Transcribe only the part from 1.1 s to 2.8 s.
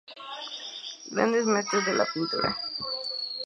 Grandes Maestros de la pintura.